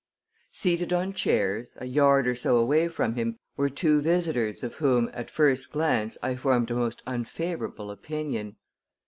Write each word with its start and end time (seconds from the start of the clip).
Seated 0.51 0.91
on 0.93 1.13
chairs, 1.13 1.73
a 1.77 1.85
yard 1.85 2.25
or 2.25 2.33
so 2.33 2.57
away 2.57 2.87
from 2.87 3.13
him, 3.13 3.37
were 3.55 3.69
two 3.69 4.01
visitors 4.01 4.63
of 4.63 4.73
whom 4.81 5.11
at 5.13 5.29
first 5.29 5.71
glance 5.71 6.17
I 6.23 6.35
formed 6.35 6.71
a 6.71 6.75
most 6.75 7.03
unfavorable 7.05 7.91
opinion. 7.91 8.55